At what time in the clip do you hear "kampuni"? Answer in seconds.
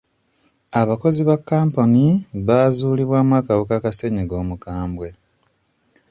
1.49-2.05